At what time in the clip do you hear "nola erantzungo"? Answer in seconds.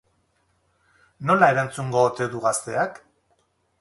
1.31-2.01